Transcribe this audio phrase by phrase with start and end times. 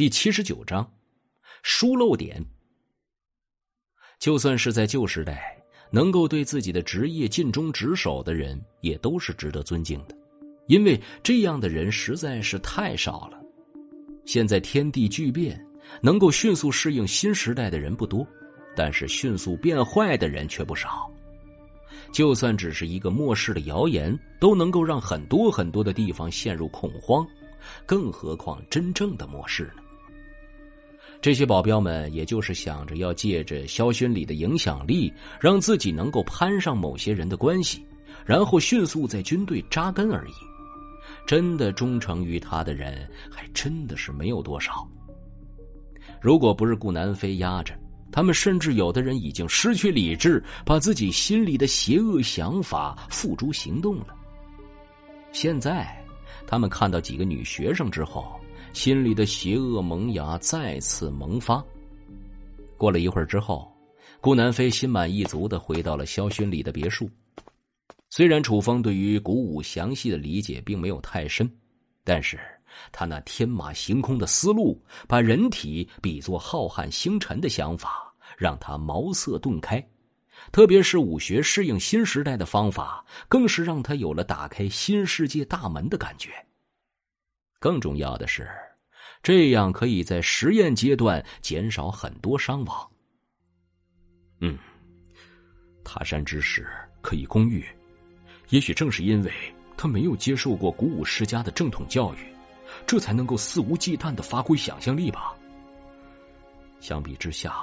[0.00, 0.90] 第七十九章，
[1.62, 2.42] 疏漏点。
[4.18, 5.54] 就算是在旧时代，
[5.90, 10.16] 能够对自己的职业尽忠职守的人，也都是值得尊敬的，
[10.68, 13.38] 因为这样的人实在是太少了。
[14.24, 15.62] 现在天地巨变，
[16.00, 18.26] 能够迅速适应新时代的人不多，
[18.74, 21.12] 但是迅速变坏的人却不少。
[22.10, 27.22] 就算只是一个末世的谣言，都能够让很多很多的地方陷入恐慌，
[27.84, 29.82] 更何况真正的末世呢？
[31.22, 37.84] 这些保镖们也就是想着要借着萧勋礼的影响力，让自己能够攀上某些人的关系，
[38.24, 40.32] 然后迅速在军队扎根而已。
[41.26, 44.88] 真的忠诚于他的人，还真的是没有多少。
[46.22, 47.78] 如果不是顾南飞压着，
[48.10, 54.06] 他们甚至有的人已经失去理智，把自己心里的邪恶想法付诸行动了。
[55.32, 56.02] 现在，
[56.46, 58.39] 他们看到几个女学生之后。
[58.72, 61.62] 心里的邪恶萌芽再次萌发。
[62.76, 63.70] 过了一会儿之后，
[64.20, 67.10] 顾南飞心满意足的回到了萧勋礼的别墅。
[68.08, 71.50] 虽然楚风对于古武详细的理解并没有太深，
[72.04, 72.38] 但是
[72.90, 79.84] 他那天马行空的思路，把人体比作浩瀚星辰的想法，让他茅塞顿开。
[80.52, 86.30] 特别是武学适应新时代的方法，更是让他有了打开新世界大门的感觉。
[87.60, 88.48] 更重要的是，
[89.22, 92.90] 这样可以在实验阶段减少很多伤亡。
[94.40, 94.58] 嗯，
[95.84, 96.66] 他山之石
[97.02, 97.62] 可以攻玉，
[98.48, 99.30] 也许正是因为
[99.76, 102.34] 他没有接受过古武世家的正统教育，
[102.86, 105.36] 这才能够肆无忌惮的发挥想象力吧。
[106.80, 107.54] 相比之下，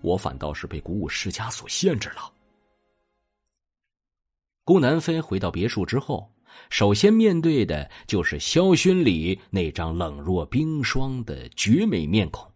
[0.00, 2.32] 我反倒是被古武世家所限制了。
[4.64, 6.26] 顾南飞回到别墅之后。
[6.68, 12.50] 首先面对的就是萧勋礼那张冷若冰霜的绝美面孔。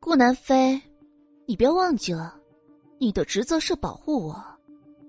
[0.00, 0.80] 顾南飞，
[1.46, 2.34] 你不要忘记了，
[2.98, 4.44] 你的职责是保护我。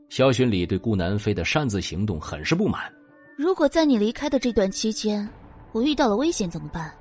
[0.10, 2.94] 萧勋礼对顾南飞的擅自行动很是不满。
[3.36, 5.28] 如果在你离开的这段期间，
[5.72, 6.94] 我遇到了危险怎么办？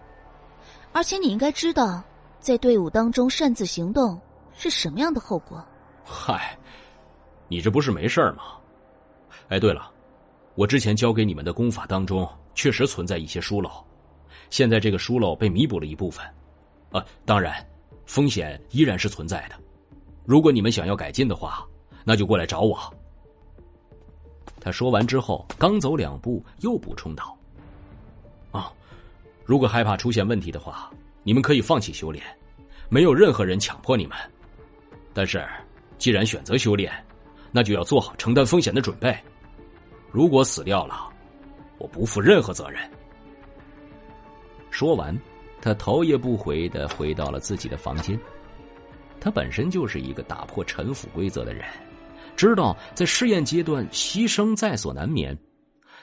[0.92, 2.02] 而且你应该知道，
[2.40, 4.20] 在队伍当中擅自行动
[4.52, 5.64] 是什么样的后果。
[6.04, 6.58] 嗨，
[7.48, 8.58] 你这不是没事吗？
[9.48, 9.90] 哎，对了。
[10.54, 13.70] 我之前教给你们的功法当中，确实存在一些疏漏，
[14.50, 16.24] 现在这个疏漏被弥补了一部分，
[16.92, 17.54] 啊，当然，
[18.06, 19.56] 风险依然是存在的。
[20.24, 21.66] 如果你们想要改进的话，
[22.04, 22.78] 那就过来找我。
[24.60, 27.36] 他说完之后，刚走两步，又补充道
[28.52, 28.72] ：“啊，
[29.44, 30.88] 如果害怕出现问题的话，
[31.24, 32.24] 你们可以放弃修炼，
[32.88, 34.16] 没有任何人强迫你们。
[35.12, 35.44] 但是，
[35.98, 36.92] 既然选择修炼，
[37.50, 39.18] 那就要做好承担风险的准备。”
[40.14, 41.12] 如果死掉了，
[41.76, 42.80] 我不负任何责任。
[44.70, 45.12] 说完，
[45.60, 48.16] 他头也不回的回到了自己的房间。
[49.20, 51.64] 他本身就是一个打破陈腐规则的人，
[52.36, 55.36] 知道在试验阶段牺牲在所难免。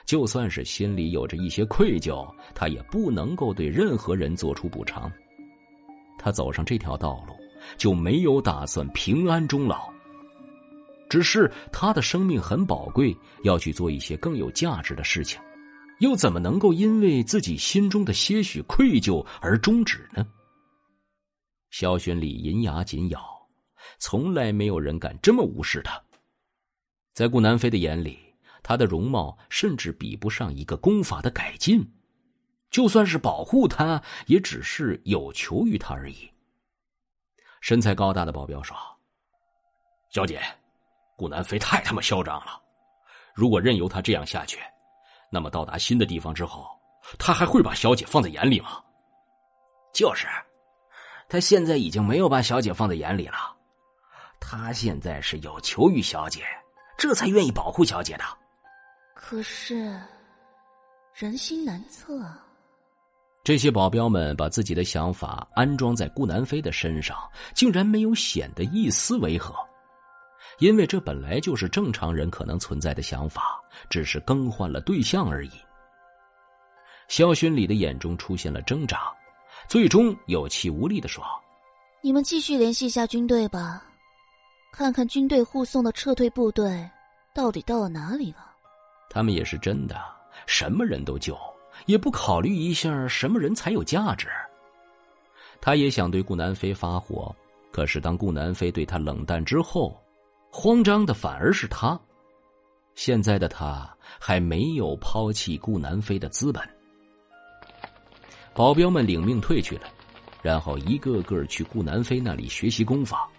[0.04, 5.10] 就算是心里有着一些愧疚，他也不能够对任何人做出补偿。
[6.20, 7.34] 他走上这条道路，
[7.78, 9.90] 就没有打算平安终老。
[11.12, 13.14] 只是他的生命很宝贵，
[13.44, 15.42] 要去做一些更有价值的事情，
[16.00, 20.26] 又怎么能够因为自己心中的些许愧疚而终止呢？
[21.70, 23.22] 萧玄礼银牙紧咬，
[24.00, 26.02] 从来没有人敢这么无视他。
[27.14, 28.18] 在顾南飞的眼里，
[28.64, 31.86] 他的容貌甚至比不上一个功法的改进，
[32.70, 36.32] 就算是保护他，也只是有求于他而已。
[37.60, 38.74] 身材高大的保镖说
[40.10, 40.42] ：“小姐。”
[41.22, 42.60] 顾南飞太他妈嚣张了！
[43.36, 44.58] 如果任由他这样下去，
[45.30, 46.66] 那么到达新的地方之后，
[47.20, 48.82] 他还会把小姐放在眼里吗？
[49.94, 50.26] 就是，
[51.30, 53.56] 他现在已经没有把小姐放在眼里了。
[54.40, 56.44] 他现在是有求于小姐，
[56.98, 58.24] 这才愿意保护小姐的。
[59.14, 60.02] 可是，
[61.14, 62.20] 人心难测。
[63.44, 67.16] 这些保镖们把自己的想法安装在顾南飞的身上，
[67.54, 69.54] 竟然没有显得一丝违和。
[70.62, 73.60] 因为这本来就是正常人可能存在的想法，
[73.90, 75.52] 只是更换了对象而已。
[77.08, 79.12] 萧勋礼的眼中出现了挣扎，
[79.68, 81.24] 最终有气无力的说
[82.02, 83.84] ：“你们继续联系一下军队吧，
[84.72, 86.88] 看看军队护送的撤退部队
[87.34, 88.52] 到底到了哪里了。”
[89.10, 90.00] 他们也是真的，
[90.46, 91.36] 什么人都救，
[91.88, 94.28] 也不考虑一下什么人才有价值。
[95.60, 97.36] 他也想对顾南飞发火，
[97.72, 100.00] 可是当顾南飞对他冷淡之后。
[100.54, 102.00] 慌张的反而是他，
[102.94, 103.90] 现在的他
[104.20, 106.62] 还没有抛弃顾南飞的资本。
[108.54, 109.88] 保镖们领命退去了，
[110.44, 113.30] 然后一个个去顾南飞那里学习功法。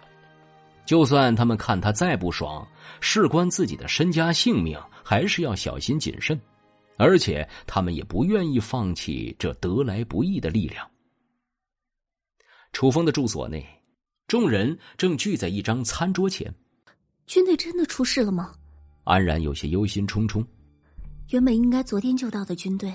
[0.85, 2.67] 就算他们看他再不爽，
[2.99, 6.37] 事关自己的身家性命，还是要小心谨慎。
[6.97, 10.89] 而且他们也不愿意放弃这得来不易的力量。
[12.71, 13.63] 楚风的住所内，
[14.27, 16.53] 众人正聚在一张餐桌前。
[17.25, 18.51] 军队真的出事了吗？
[19.03, 20.45] 安然有些忧心忡忡。
[21.29, 22.93] 原本应该昨天就到的军队，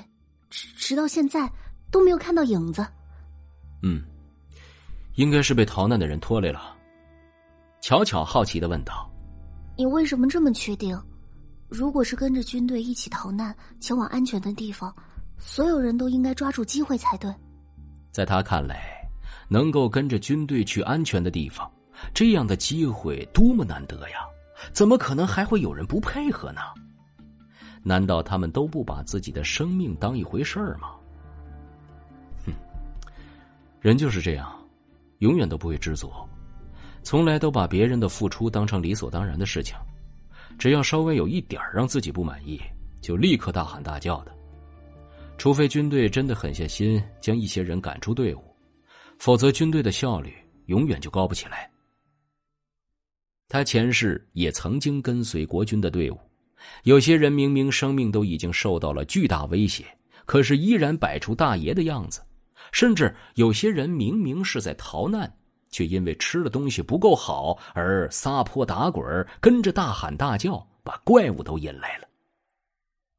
[0.49, 1.51] 直直到现在
[1.91, 2.87] 都没有看到影子。
[3.83, 4.03] 嗯，
[5.17, 6.77] 应该是被逃难的人拖累了。
[7.81, 9.11] 巧巧好奇的问道
[9.77, 11.01] ：“你为什么这么确定？
[11.69, 14.95] 如果是跟着军队一起逃难，前往安全的地方，
[15.39, 17.33] 所有人都应该抓住机会才对。”
[18.11, 19.09] 在他看来，
[19.49, 21.71] 能够跟着军队去安全的地方，
[22.15, 24.27] 这样的机会多么难得呀！
[24.73, 26.61] 怎么可能还会有人不配合呢？
[27.83, 30.91] 难道他们都不把自己的生命当一回事儿吗？
[32.45, 32.53] 哼，
[33.81, 34.53] 人就是这样，
[35.19, 36.11] 永远都不会知足。
[37.05, 39.77] 从来都把别人的付出当成理所当然的事情，
[40.59, 42.61] 只要稍微有一点让自己不满意，
[43.01, 44.35] 就立刻大喊大叫的。
[45.39, 48.43] 除非军队真的狠下心将一些人赶出队伍，
[49.19, 50.35] 否则军队的效率
[50.67, 51.71] 永远就高不起来。
[53.49, 56.19] 他前世也曾经跟随国军的队伍，
[56.85, 59.85] 有些人明明生命都已经受到了巨大威胁，
[60.27, 62.21] 可是依然摆出大爷的样子，
[62.73, 65.33] 甚至有些人明明是在逃难。
[65.71, 69.05] 却因为吃的东西不够好而撒泼打滚，
[69.39, 72.09] 跟着大喊大叫，把怪物都引来了。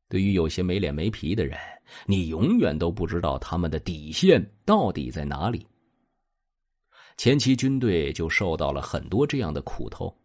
[0.09, 1.55] 对于有些没脸没皮的人，
[2.07, 5.63] 你永远都不知道他们的底线到底在哪里。
[7.19, 10.15] 前期军队就受到了很多这样的苦头，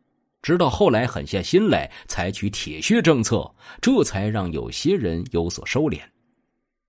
[0.42, 3.52] 直到后来狠下心来采取铁血政策，
[3.82, 6.00] 这才让有些人有所收敛。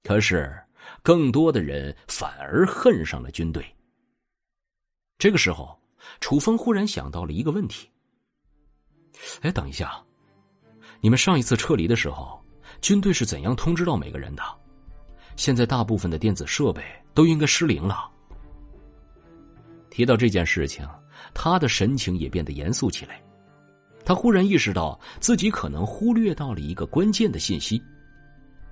[0.04, 0.56] 可是，
[1.02, 3.66] 更多的人反而恨上了军队。
[5.18, 5.75] 这个时候，
[6.19, 7.90] 楚风忽然想到了一个问题。
[9.42, 10.00] 哎，等一下，
[11.02, 12.40] 你们上一次撤离的时候，
[12.80, 14.44] 军队是怎样通知到每个人的？
[15.36, 16.84] 现在大部分的电子设备
[17.16, 18.12] 都应该失灵了。
[19.95, 20.86] 提到这件事情，
[21.33, 23.24] 他的神情也变得严肃起来。
[24.03, 27.81] 他忽然意识到自己可能忽略到了一个关键的信息：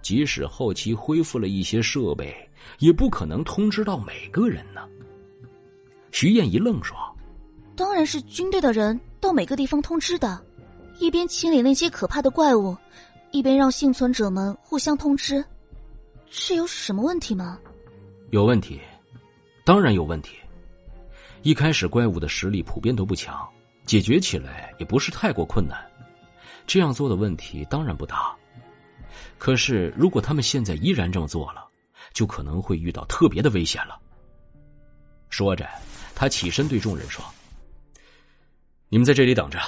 [0.01, 2.35] 即使后期恢复了一些设备，
[2.79, 4.81] 也不可能通知到每个人呢。
[6.11, 6.93] 徐燕一愣说
[7.73, 10.45] ：“当然是军队的人到每个地方通知的，
[10.99, 12.75] 一边清理那些可怕的怪物，
[13.31, 15.41] 一边让幸存者们互相通知，
[16.29, 17.57] 这有什么问题吗
[18.31, 18.77] ？”“有问题，
[19.63, 20.35] 当然有问题。
[21.43, 23.47] 一开始怪物的实力普遍都不强，
[23.85, 25.77] 解决起来也不是太过困难。
[26.65, 28.35] 这样做的问题当然不大。
[29.37, 31.67] 可是如果他们现在依然这么做了，
[32.13, 33.99] 就可能会遇到特别的危险了。”
[35.29, 35.69] 说着。
[36.15, 37.25] 他起身对众人说
[38.87, 39.59] ：“你们在这里等着，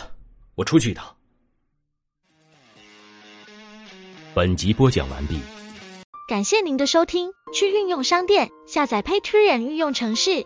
[0.54, 1.04] 我出去一趟。”
[4.36, 5.40] 本集播讲完毕，
[6.30, 7.32] 感谢您的收听。
[7.52, 10.46] 去运用商店下载 Patreon 运用城市，